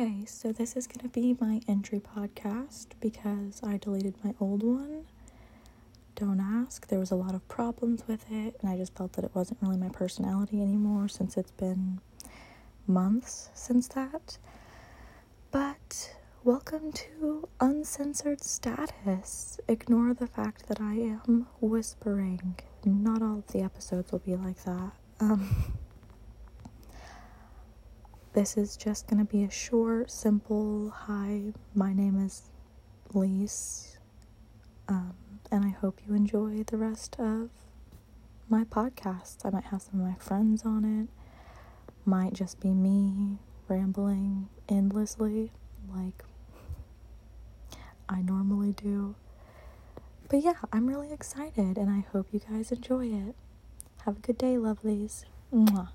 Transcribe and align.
Okay, 0.00 0.24
so 0.26 0.52
this 0.52 0.76
is 0.76 0.86
going 0.86 1.00
to 1.00 1.08
be 1.08 1.36
my 1.40 1.60
entry 1.66 1.98
podcast 1.98 2.86
because 3.00 3.60
I 3.64 3.78
deleted 3.78 4.14
my 4.22 4.32
old 4.38 4.62
one. 4.62 5.06
Don't 6.14 6.38
ask. 6.38 6.86
There 6.86 7.00
was 7.00 7.10
a 7.10 7.16
lot 7.16 7.34
of 7.34 7.48
problems 7.48 8.04
with 8.06 8.24
it, 8.30 8.54
and 8.60 8.70
I 8.70 8.76
just 8.76 8.94
felt 8.94 9.14
that 9.14 9.24
it 9.24 9.32
wasn't 9.34 9.58
really 9.60 9.76
my 9.76 9.88
personality 9.88 10.62
anymore 10.62 11.08
since 11.08 11.36
it's 11.36 11.50
been 11.50 12.00
months 12.86 13.50
since 13.54 13.88
that. 13.88 14.38
But 15.50 16.14
welcome 16.44 16.92
to 16.92 17.48
Uncensored 17.58 18.40
Status. 18.44 19.58
Ignore 19.66 20.14
the 20.14 20.28
fact 20.28 20.68
that 20.68 20.80
I 20.80 20.92
am 20.94 21.48
whispering. 21.60 22.54
Not 22.84 23.20
all 23.20 23.38
of 23.38 23.48
the 23.48 23.62
episodes 23.62 24.12
will 24.12 24.20
be 24.20 24.36
like 24.36 24.62
that. 24.62 24.92
Um, 25.18 25.74
this 28.38 28.56
is 28.56 28.76
just 28.76 29.08
going 29.08 29.18
to 29.18 29.24
be 29.24 29.42
a 29.42 29.50
short, 29.50 30.08
simple 30.12 30.90
hi, 30.90 31.42
my 31.74 31.92
name 31.92 32.24
is 32.24 32.52
Lise. 33.12 33.98
Um, 34.86 35.16
and 35.50 35.64
I 35.64 35.70
hope 35.70 35.98
you 36.06 36.14
enjoy 36.14 36.62
the 36.62 36.76
rest 36.76 37.16
of 37.18 37.50
my 38.48 38.62
podcast. 38.62 39.38
I 39.44 39.50
might 39.50 39.64
have 39.64 39.82
some 39.82 40.00
of 40.00 40.06
my 40.06 40.14
friends 40.20 40.64
on 40.64 40.84
it, 40.84 41.08
might 42.08 42.32
just 42.32 42.60
be 42.60 42.68
me 42.68 43.38
rambling 43.66 44.48
endlessly 44.68 45.50
like 45.92 46.22
I 48.08 48.22
normally 48.22 48.70
do. 48.70 49.16
But 50.28 50.44
yeah, 50.44 50.60
I'm 50.72 50.86
really 50.86 51.12
excited 51.12 51.76
and 51.76 51.90
I 51.90 52.06
hope 52.12 52.28
you 52.30 52.38
guys 52.48 52.70
enjoy 52.70 53.06
it. 53.06 53.34
Have 54.04 54.18
a 54.18 54.20
good 54.20 54.38
day, 54.38 54.54
lovelies. 54.54 55.24
Mwah. 55.52 55.88